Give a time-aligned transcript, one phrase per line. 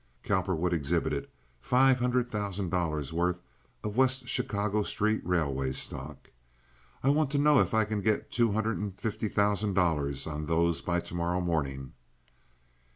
[0.23, 1.27] Cowperwood exhibited
[1.59, 3.39] five hundred thousand dollars' worth
[3.83, 6.31] of West Chicago Street Railway stock.
[7.03, 10.47] "I want to know if I can get two hundred and fifty thousand dollars on
[10.47, 11.93] those by to morrow morning."